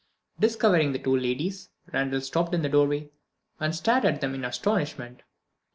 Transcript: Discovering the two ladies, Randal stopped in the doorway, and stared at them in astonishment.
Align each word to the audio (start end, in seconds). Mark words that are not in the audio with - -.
Discovering 0.39 0.93
the 0.93 0.97
two 0.97 1.15
ladies, 1.15 1.69
Randal 1.93 2.21
stopped 2.21 2.55
in 2.55 2.63
the 2.63 2.69
doorway, 2.69 3.11
and 3.59 3.75
stared 3.75 4.03
at 4.03 4.19
them 4.19 4.33
in 4.33 4.43
astonishment. 4.43 5.21